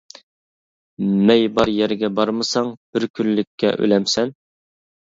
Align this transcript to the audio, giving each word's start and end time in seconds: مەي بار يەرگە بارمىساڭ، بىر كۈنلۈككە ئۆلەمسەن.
مەي 1.27 1.45
بار 1.59 1.73
يەرگە 1.75 2.11
بارمىساڭ، 2.17 2.73
بىر 2.97 3.09
كۈنلۈككە 3.21 3.79
ئۆلەمسەن. 3.79 4.37